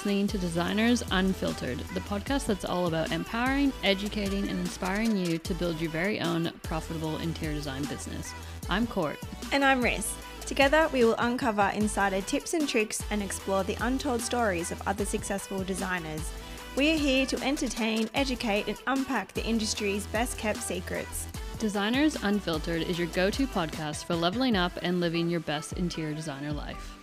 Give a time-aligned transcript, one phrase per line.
[0.00, 5.52] listening to Designers Unfiltered, the podcast that's all about empowering, educating, and inspiring you to
[5.52, 8.32] build your very own profitable interior design business.
[8.70, 9.18] I'm Court.
[9.52, 10.10] And I'm Riz.
[10.46, 15.04] Together, we will uncover insider tips and tricks and explore the untold stories of other
[15.04, 16.32] successful designers.
[16.76, 21.26] We are here to entertain, educate, and unpack the industry's best kept secrets.
[21.58, 26.14] Designers Unfiltered is your go to podcast for leveling up and living your best interior
[26.14, 26.99] designer life.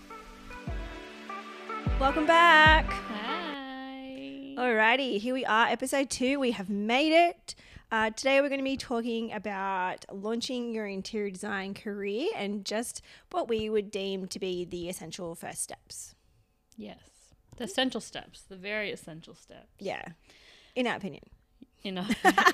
[1.99, 2.85] Welcome back.
[2.91, 4.53] Hi.
[4.55, 6.39] Alrighty, here we are, episode two.
[6.39, 7.55] We have made it.
[7.91, 13.01] Uh, today, we're going to be talking about launching your interior design career and just
[13.31, 16.13] what we would deem to be the essential first steps.
[16.75, 16.99] Yes.
[17.55, 19.73] The essential steps, the very essential steps.
[19.79, 20.03] Yeah,
[20.75, 21.23] in our opinion.
[21.83, 22.05] In our,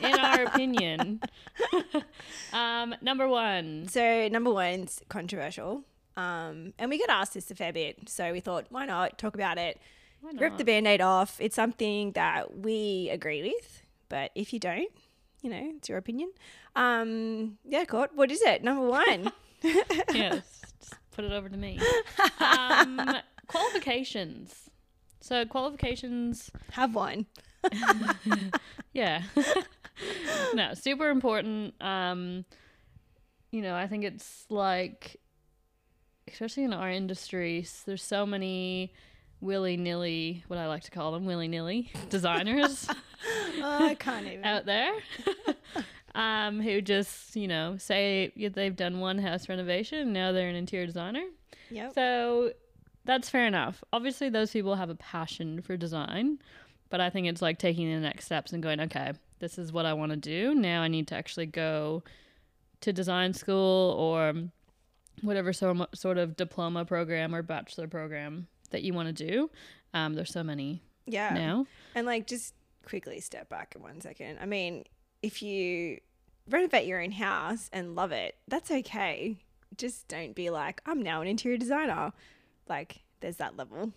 [0.01, 1.19] in our opinion.
[2.53, 3.89] um, number one.
[3.89, 5.83] So, number one's controversial.
[6.15, 8.09] Um, and we get asked this a fair bit.
[8.09, 9.79] So, we thought, why not talk about it?
[10.21, 11.37] Why Rip the band aid off.
[11.41, 13.81] It's something that we agree with.
[14.09, 14.89] But if you don't,
[15.41, 16.31] you know, it's your opinion.
[16.75, 18.63] Um, yeah, Court, what is it?
[18.63, 19.31] Number one.
[20.13, 21.79] yes, just put it over to me.
[22.39, 23.01] Um,
[23.47, 24.69] qualifications.
[25.19, 27.27] So qualifications, Have one.
[28.93, 29.23] yeah.
[30.53, 31.75] no, super important.
[31.81, 32.45] Um,
[33.51, 35.17] you know, I think it's like,
[36.33, 38.91] especially in our industry, s- there's so many
[39.41, 42.87] willy nilly, what I like to call them, willy nilly designers
[43.61, 44.43] Oh, I can't even.
[44.43, 44.93] out there.
[46.15, 50.55] Um, who just you know say they've done one house renovation and now they're an
[50.55, 51.23] interior designer
[51.71, 51.95] Yep.
[51.95, 52.51] So
[53.03, 53.83] that's fair enough.
[53.91, 56.37] Obviously, those people have a passion for design,
[56.91, 59.87] but I think it's like taking the next steps and going, okay, this is what
[59.87, 60.53] I want to do.
[60.53, 62.03] Now I need to actually go
[62.81, 64.33] to design school or
[65.21, 69.49] whatever so, sort of diploma program or bachelor program that you want to do.
[69.93, 71.33] Um, there's so many yeah.
[71.33, 71.65] now.
[71.95, 72.53] And like, just
[72.85, 74.39] quickly step back in one second.
[74.41, 74.85] I mean,
[75.21, 75.99] if you
[76.49, 79.37] renovate your own house and love it, that's okay.
[79.77, 82.11] Just don't be like, I'm now an interior designer.
[82.67, 83.93] Like, there's that level.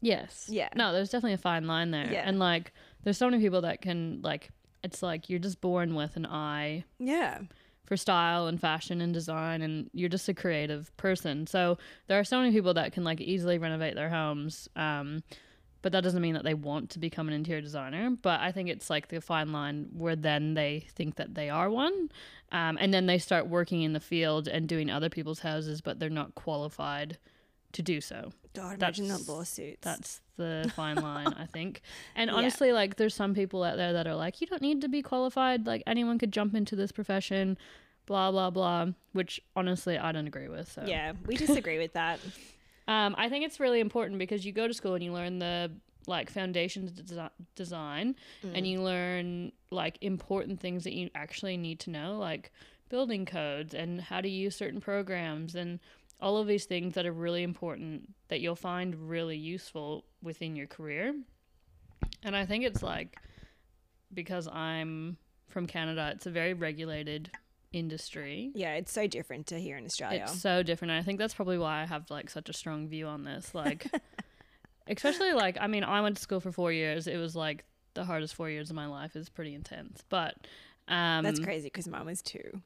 [0.00, 0.46] Yes.
[0.50, 0.70] Yeah.
[0.74, 2.10] No, there's definitely a fine line there.
[2.10, 2.22] Yeah.
[2.24, 2.72] And like,
[3.04, 4.50] there's so many people that can, like,
[4.82, 7.40] it's like you're just born with an eye Yeah.
[7.90, 11.44] For style and fashion and design and you're just a creative person.
[11.48, 15.24] So there are so many people that can like easily renovate their homes um,
[15.82, 18.68] but that doesn't mean that they want to become an interior designer but i think
[18.68, 22.10] it's like the fine line where then they think that they are one
[22.52, 25.98] um, and then they start working in the field and doing other people's houses but
[25.98, 27.16] they're not qualified
[27.72, 29.78] to do so God, imagine the That's- lawsuits.
[29.80, 31.82] that's the fine line, I think.
[32.16, 32.36] And Yeah.
[32.36, 35.02] honestly, like there's some people out there that are like, you don't need to be
[35.02, 35.66] qualified.
[35.66, 37.56] Like anyone could jump into this profession,
[38.06, 38.86] blah blah blah.
[39.12, 40.70] Which honestly, I don't agree with.
[40.72, 42.18] So yeah, we disagree with that.
[42.88, 45.70] um, I think it's really important because you go to school and you learn the
[46.06, 48.16] like foundations of desi- design,
[48.54, 52.50] and you learn like important things that you actually need to know, like
[52.88, 55.78] building codes and how to use certain programs and
[56.20, 60.66] all of these things that are really important that you'll find really useful within your
[60.66, 61.14] career.
[62.22, 63.16] And I think it's like
[64.12, 65.16] because I'm
[65.48, 67.30] from Canada, it's a very regulated
[67.72, 68.50] industry.
[68.54, 70.22] Yeah, it's so different to here in Australia.
[70.22, 70.92] It's so different.
[70.92, 73.52] And I think that's probably why I have like such a strong view on this.
[73.60, 73.86] Like,
[74.86, 77.06] especially like, I mean, I went to school for four years.
[77.06, 77.64] It was like
[77.94, 79.14] the hardest four years of my life.
[79.16, 80.02] is pretty intense.
[80.08, 80.36] But
[80.88, 82.62] um, That's crazy because mine was two.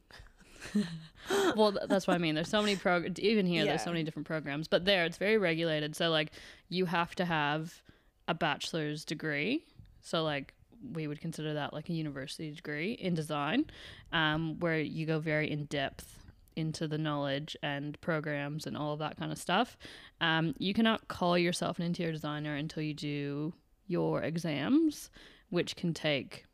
[1.57, 2.35] Well, that's what I mean.
[2.35, 3.19] There's so many programs.
[3.21, 4.69] Even here, there's so many different programs.
[4.69, 5.97] But there, it's very regulated.
[5.97, 6.33] So like,
[6.69, 7.83] you have to have
[8.29, 9.65] a bachelor's degree.
[10.01, 10.55] So like,
[10.93, 13.67] we would consider that like a university degree in design,
[14.13, 16.19] um, where you go very in depth
[16.57, 19.77] into the knowledge and programs and all of that kind of stuff.
[20.21, 23.55] Um, you cannot call yourself an interior designer until you do
[23.87, 25.11] your exams,
[25.51, 26.45] which can take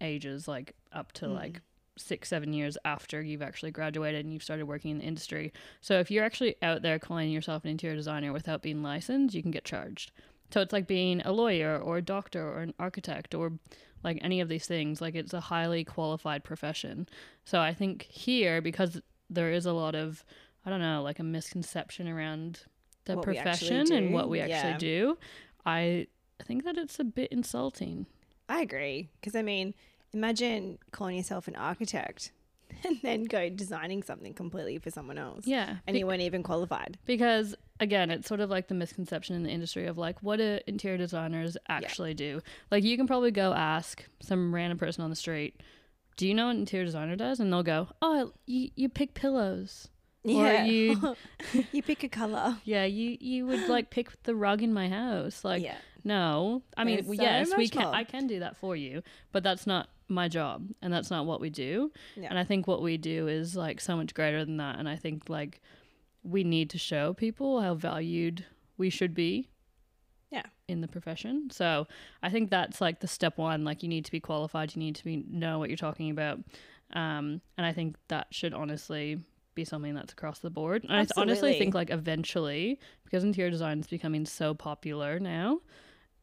[0.00, 1.60] ages, like up to like
[1.96, 5.52] six, seven years after you've actually graduated and you've started working in the industry.
[5.80, 9.42] So if you're actually out there calling yourself an interior designer without being licensed, you
[9.42, 10.12] can get charged.
[10.52, 13.52] So it's like being a lawyer or a doctor or an architect or
[14.04, 15.00] like any of these things.
[15.00, 17.08] Like it's a highly qualified profession.
[17.44, 20.24] So I think here, because there is a lot of,
[20.64, 22.60] I don't know, like a misconception around
[23.06, 24.78] the What profession and what we actually yeah.
[24.78, 25.18] do,
[25.64, 26.06] I
[26.44, 28.06] think that it's a bit insulting.
[28.48, 29.08] I agree.
[29.20, 29.74] Because, I mean,
[30.16, 32.32] imagine calling yourself an architect
[32.84, 35.46] and then go designing something completely for someone else.
[35.46, 35.76] Yeah.
[35.86, 36.98] And you weren't even qualified.
[37.06, 40.58] because again it's sort of like the misconception in the industry of like what do
[40.66, 42.40] interior designers actually do
[42.70, 45.60] like you can probably go ask some random person on the street
[46.16, 49.12] do you know what an interior designer does and they'll go oh you, you pick
[49.12, 49.88] pillows
[50.26, 51.16] Or you
[51.72, 52.56] you pick a color.
[52.64, 55.44] yeah, you you would like pick the rug in my house.
[55.44, 55.76] Like yeah.
[56.04, 56.62] no.
[56.76, 57.94] I mean, There's so yes, we can more.
[57.94, 59.02] I can do that for you,
[59.32, 61.90] but that's not my job and that's not what we do.
[62.16, 62.28] Yeah.
[62.30, 64.96] And I think what we do is like so much greater than that and I
[64.96, 65.60] think like
[66.22, 68.44] we need to show people how valued
[68.76, 69.48] we should be
[70.30, 70.42] Yeah.
[70.68, 71.50] in the profession.
[71.50, 71.86] So
[72.22, 73.64] I think that's like the step one.
[73.64, 74.74] Like you need to be qualified.
[74.74, 76.38] You need to be know what you're talking about.
[76.92, 79.18] Um, and I think that should honestly
[79.56, 80.84] be something that's across the board.
[80.84, 85.58] And I honestly think like eventually, because interior design is becoming so popular now,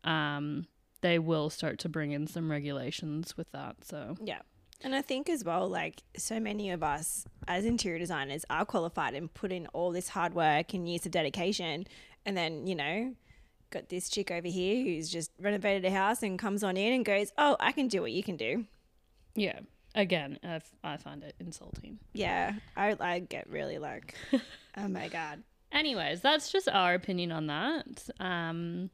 [0.06, 0.68] um,
[1.02, 3.76] they will start to bring in some regulations with that.
[3.84, 4.40] So Yeah.
[4.86, 9.14] And I think as well, like so many of us as interior designers are qualified
[9.14, 11.86] and put in all this hard work and years of dedication.
[12.26, 13.16] And then, you know,
[13.70, 17.06] got this chick over here who's just renovated a house and comes on in and
[17.06, 18.66] goes, Oh, I can do what you can do.
[19.36, 19.60] yeah,
[19.96, 22.00] again, I, f- I find it insulting.
[22.14, 22.54] Yeah.
[22.76, 24.16] I, I get really like,
[24.78, 25.44] Oh my God.
[25.72, 28.10] Anyways, that's just our opinion on that.
[28.20, 28.90] Um,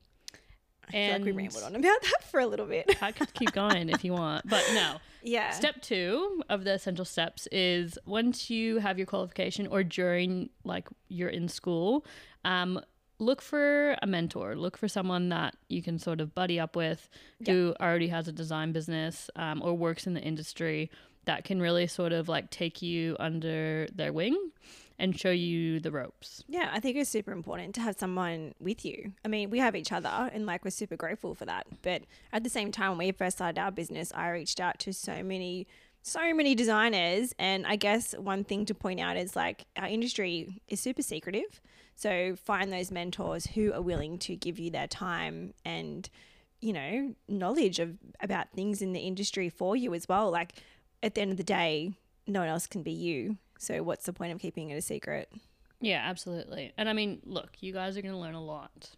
[0.88, 2.98] I feel like we rambled on about that for a little bit.
[3.02, 4.96] I could keep going if you want, but no.
[5.22, 5.50] Yeah.
[5.50, 10.88] Step two of the essential steps is once you have your qualification or during like
[11.10, 12.06] you're in school,
[12.46, 12.80] um,
[13.20, 14.56] look for a mentor.
[14.56, 17.10] Look for someone that you can sort of buddy up with
[17.46, 20.90] who already has a design business um, or works in the industry
[21.26, 24.52] that can really sort of like take you under their wing
[24.98, 26.44] and show you the ropes.
[26.48, 29.14] Yeah, I think it's super important to have someone with you.
[29.24, 31.68] I mean, we have each other and like we're super grateful for that.
[31.82, 34.94] But at the same time, when we first started our business, I reached out to
[34.94, 35.68] so many,
[36.02, 37.34] so many designers.
[37.38, 41.62] And I guess one thing to point out is like our industry is super secretive.
[41.96, 46.10] So find those mentors who are willing to give you their time and,
[46.62, 50.32] you know, knowledge of about things in the industry for you as well.
[50.32, 50.54] Like
[51.04, 51.94] at the end of the day,
[52.26, 53.38] no one else can be you.
[53.58, 55.30] So what's the point of keeping it a secret?
[55.82, 56.74] Yeah, absolutely.
[56.78, 58.90] And I mean, look, you guys are going to learn a lot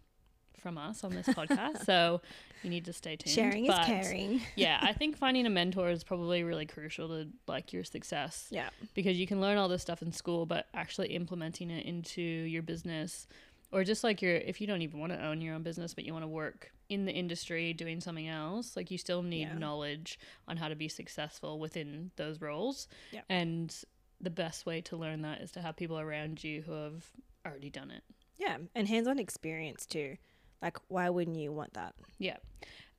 [0.62, 2.20] from us on this podcast, so
[2.62, 3.34] you need to stay tuned.
[3.34, 4.40] Sharing is caring.
[4.56, 8.70] yeah, I think finding a mentor is probably really crucial to like your success Yeah.
[8.94, 12.62] because you can learn all this stuff in school, but actually implementing it into your
[12.62, 13.26] business
[13.72, 16.04] or just like your if you don't even want to own your own business but
[16.04, 19.58] you want to work in the industry doing something else, like you still need Yeah.
[19.58, 22.86] knowledge on how to be successful within those roles.
[23.12, 23.24] Yep.
[23.28, 23.74] And
[24.20, 27.04] the best way to learn that is to have people around you who have
[27.44, 28.04] already done it.
[28.38, 28.58] Yeah.
[28.74, 30.16] And hands on experience too.
[30.62, 31.94] Like, why wouldn't you want that?
[32.18, 32.36] Yeah.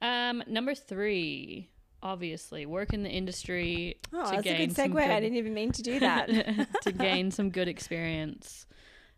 [0.02, 1.70] Um, number three,
[2.02, 5.10] obviously, work in the industry Oh, to that's a good segue.
[5.10, 6.30] I didn't even mean to do that.
[6.82, 8.66] to gain some good experience.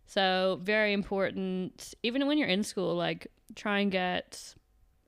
[0.06, 1.94] So very important.
[2.04, 3.26] Even when you're in school, like
[3.56, 4.54] try and get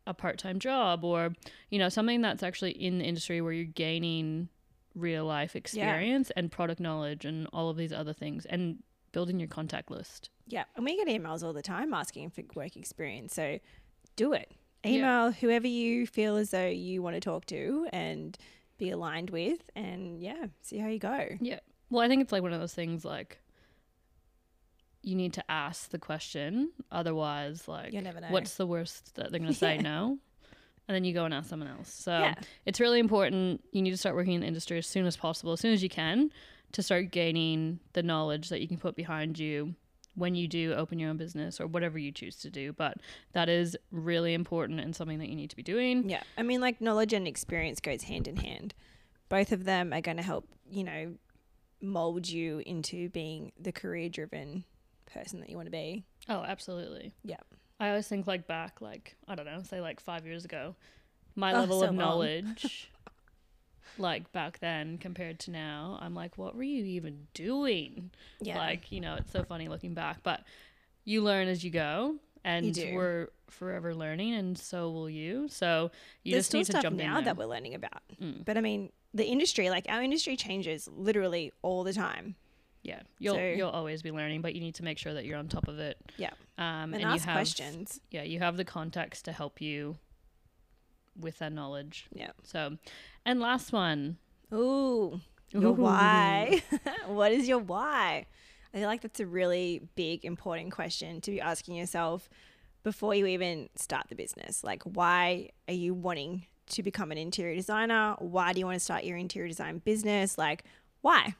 [0.07, 1.35] a part-time job or
[1.71, 4.49] you know something that's actually in the industry where you're gaining
[4.95, 8.83] real life experience and product knowledge and all of these other things and
[9.13, 10.31] building your contact list.
[10.47, 10.65] yeah.
[10.77, 13.35] And we get emails all the time asking for work experience.
[13.35, 13.59] So
[14.17, 14.51] do it.
[14.85, 14.91] Yeah.
[14.91, 18.37] Email whoever you feel as though you want to talk to and
[18.79, 19.71] be aligned with.
[19.75, 21.27] And yeah, see how you go.
[21.41, 21.61] Yeah.
[21.91, 23.39] Well, I think it's like one of those things like
[25.03, 26.71] you need to ask the question.
[26.91, 28.29] Otherwise, like, You'll never know.
[28.31, 29.83] what's the worst that they're going to say Yeah.
[29.83, 30.19] no?
[30.87, 31.93] And then you go and ask someone else.
[31.93, 32.35] So Yeah.
[32.65, 33.63] it's really important.
[33.73, 35.83] You need to start working in the industry as soon as possible, as soon as
[35.83, 36.31] you can,
[36.73, 39.75] to start gaining the knowledge that you can put behind you
[40.15, 42.73] when you do open your own business or whatever you choose to do.
[42.73, 42.99] But
[43.33, 46.09] that is really important and something that you need to be doing.
[46.09, 46.23] Yeah.
[46.37, 48.75] I mean, like, knowledge and experience goes hand in hand.
[49.29, 51.15] Both of them are going to help, you know,
[51.81, 54.65] mold you into being the career driven
[55.07, 56.05] person that you want to be.
[56.29, 57.13] Oh, absolutely.
[57.25, 57.37] Yeah.
[57.81, 60.75] I always think like back, like I don't know, say like five years ago,
[61.37, 62.91] my Oh, level so of knowledge,
[63.97, 68.11] like back then compared to now, I'm like, what were you even doing?
[68.41, 68.59] Yeah.
[68.59, 70.43] Like you know, it's so funny looking back, but
[71.05, 72.95] you learn as you go, and do.
[72.95, 75.49] we're forever learning, and so will you.
[75.49, 75.91] So
[76.23, 78.03] you There's just need to stuff jump now in that we're learning about.
[78.21, 78.45] Mm.
[78.45, 82.37] But I mean, the industry, like our industry changes literally all the time.
[82.83, 85.39] yeah, you'll So- you'll always be learning, but you need to make sure that you're
[85.39, 85.99] on top of it.
[86.17, 86.31] Yeah.
[86.57, 88.01] Um, And, and, ask you have questions.
[88.11, 89.97] yeah, you have the context to help you
[91.19, 92.07] with that knowledge.
[92.13, 92.31] Yeah.
[92.43, 92.77] So,
[93.25, 94.17] and last one.
[94.53, 95.21] Ooh,
[95.51, 95.73] your Ooh.
[95.73, 96.63] why.
[97.07, 98.27] what is your why?
[98.73, 102.29] I feel like that's a really big, important question to be asking yourself
[102.83, 104.63] before you even start the business.
[104.63, 108.15] Like, why are you wanting to become an interior designer?
[108.19, 110.37] Why do you want to start your interior design business?
[110.37, 110.65] Like,
[111.01, 111.35] why?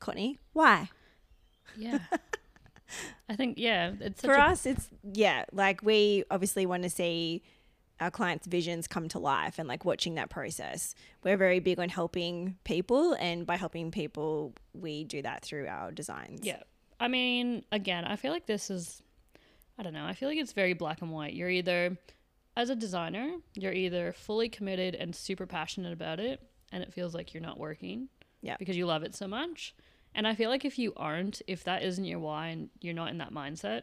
[0.00, 0.90] Courtney, why?
[1.76, 1.98] Yeah.
[3.28, 6.90] I think yeah, it's such For a, us, it's yeah, like we obviously want to
[6.90, 7.42] see
[8.02, 10.94] our clients' visions come to life and like watching that process.
[11.24, 15.90] We're very big on helping people, and by helping people, we do that through our
[15.92, 16.40] designs.
[16.42, 16.62] yeah.
[17.00, 19.02] I mean, again, I feel like this is,
[19.78, 21.32] I don't know, I feel like it's very black and white.
[21.34, 21.96] You're either,
[22.56, 26.40] as a designer, you're either fully committed and super passionate about it,
[26.70, 28.08] and it feels like you're not working
[28.40, 28.56] Yeah.
[28.58, 29.74] because you love it so much.
[30.14, 33.10] And I feel like if you aren't, if that isn't your why and you're not
[33.10, 33.82] in that mindset,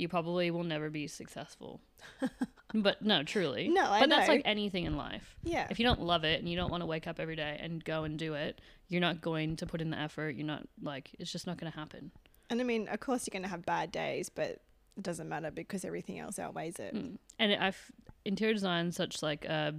[0.00, 1.80] you probably will never be successful.
[2.74, 3.68] but no, truly.
[3.68, 5.36] No, I But that's like anything in life.
[5.44, 5.66] Yeah.
[5.70, 7.84] If you don't love it and you don't want to wake up every day and
[7.84, 10.34] go and do it, you're not going to put in the effort.
[10.36, 12.10] You're not like it's just not going to happen.
[12.48, 14.46] And I mean, of course, you're going to have bad days, but
[14.96, 16.94] it doesn't matter because everything else outweighs it.
[16.94, 17.18] Mm.
[17.38, 17.92] And I've
[18.24, 19.74] interior design is such like a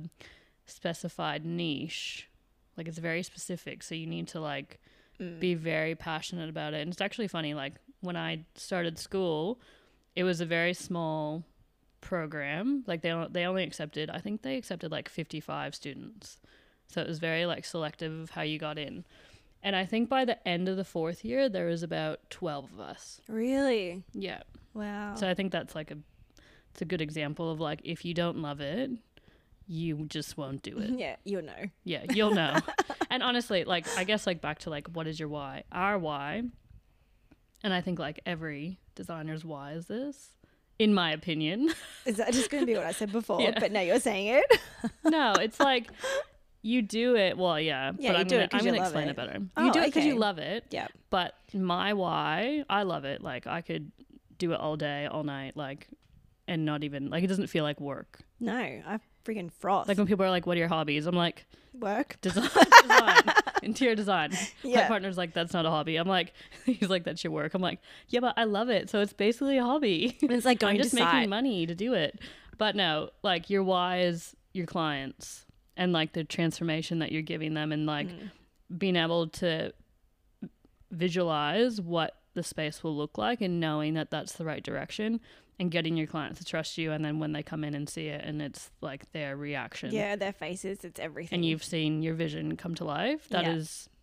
[0.65, 2.29] specified niche,
[2.77, 3.83] like it's very specific.
[3.83, 4.79] So you need to like
[5.21, 5.39] Mm.
[5.39, 6.81] be very passionate about it.
[6.81, 7.53] And it's actually funny.
[7.53, 9.59] Like when I started school,
[10.15, 11.43] it was a very small
[12.01, 12.83] program.
[12.87, 16.37] Like they they only accepted, I think they accepted like 55 students.
[16.87, 19.05] So it was very like selective of how you got in.
[19.63, 22.79] And I think by the end of the fourth year, there was about 12 of
[22.79, 23.21] us.
[23.29, 24.03] Really?
[24.13, 24.41] Yeah.
[24.73, 25.15] Wow.
[25.15, 25.97] So I think that's like a
[26.71, 28.91] it's a good example of like if you don't love it,
[29.67, 30.89] you just won't do it.
[30.97, 31.69] yeah, you'll know.
[31.83, 32.57] Yeah, you'll know.
[33.09, 35.63] and honestly, like I guess like back to like what is your why?
[35.71, 36.43] Our why,
[37.63, 40.29] and I think like every designer's why is this,
[40.79, 41.71] in my opinion.
[42.05, 43.39] Is that just going to be what I said before?
[43.41, 43.59] Yeah.
[43.59, 44.59] But now you're saying it.
[45.03, 45.89] no, it's like
[46.63, 47.37] you do it.
[47.37, 49.11] Well, yeah, Yeah, but you I'm do gonna, it I'm gonna explain it.
[49.11, 49.39] it better.
[49.57, 50.65] Oh, you do it because you love it.
[50.71, 50.87] yeah.
[51.11, 53.21] But my why, I love it.
[53.21, 53.91] Like I could
[54.39, 55.87] do it all day, all night, like,
[56.47, 58.21] and not even like it doesn't feel like work.
[58.39, 59.87] No, I freaking froth.
[59.87, 61.45] Like when people are like, "What are your hobbies?" I'm like,
[61.79, 62.17] work.
[62.21, 62.49] design,
[62.81, 63.21] design,
[63.61, 64.31] interior design.
[64.63, 65.95] My partner's like, that's not a hobby.
[65.97, 66.33] I'm like,
[66.65, 67.53] he's like, that's your work.
[67.53, 70.17] I'm like, yeah, but I love it, so it's basically a hobby.
[70.21, 72.19] It's like going I'm just to making money to do it.
[72.57, 75.45] But no, like your why is your clients
[75.77, 78.29] and like the transformation that you're giving them and like Mm.
[78.77, 79.73] being able to
[80.91, 85.19] visualize what the space will look like and knowing that that's the right direction
[85.61, 88.07] and getting your clients to trust you and then when they come in and see
[88.07, 90.83] it and it's like their reaction Yeah, their faces.
[90.83, 91.37] It's everything.
[91.37, 93.97] and you've seen your vision come to life That is Yeah.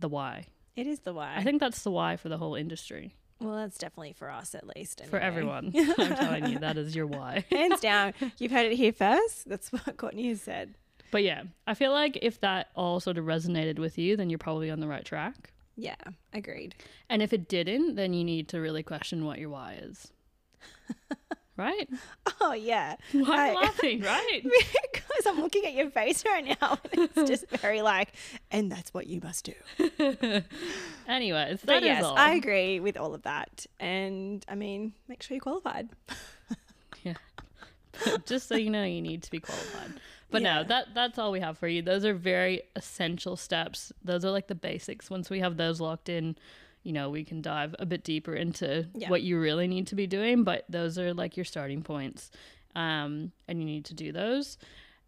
[0.00, 1.36] the why It is the why.
[1.36, 4.66] i think that's the why for the whole industry Well, that's definitely for us at
[4.76, 5.04] least.
[5.06, 8.14] for everyone i'm telling you that is your why Hands down.
[8.38, 9.48] You've heard it here first.
[9.48, 10.74] That's what Courtney has said.
[11.10, 14.38] but yeah i feel like if that all sort of resonated with you then you're
[14.48, 15.96] probably on the right track Yeah,
[16.32, 16.74] agreed.
[17.10, 20.10] and if it didn't then you need to really question what your why is
[21.56, 21.88] right
[22.40, 22.96] Oh, yeah.
[23.12, 24.42] why I- laughing right
[24.92, 26.78] because I'm looking at your face right now.
[26.92, 28.12] And it's just very like,
[28.50, 29.54] and that's what you must do.
[31.08, 33.66] anyways But that is yes, all I agree with all of that.
[33.80, 35.88] And I mean, make sure you're qualified.
[37.02, 37.14] Yeah.
[38.26, 39.92] just so you know you need to be qualified
[40.30, 40.62] but Yeah.
[40.62, 44.30] no that that's all we have for you those are very essential steps those are
[44.32, 46.34] like the basics once we have those locked in
[46.84, 49.10] you know we can dive a bit deeper into Yeah.
[49.10, 52.30] what you really need to be doing but those are like your starting points
[52.76, 54.56] um and you need to do those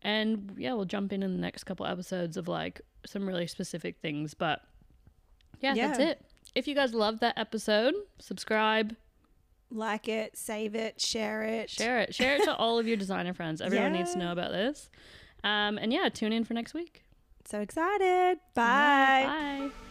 [0.03, 3.99] and yeah we'll jump in in the next couple episodes of like some really specific
[4.03, 4.61] things but
[5.61, 6.21] yeah, that's it
[6.55, 8.97] if you guys love that episode subscribe
[9.71, 11.69] Like it, save it, share it.
[11.71, 12.15] Share it.
[12.15, 13.61] Share it to all of your designer friends.
[13.61, 14.89] Everyone needs to know about this.
[15.43, 17.03] Um, and yeah, tune in for next week.
[17.47, 18.39] So excited.
[18.55, 19.25] Bye.
[19.27, 19.86] Bye.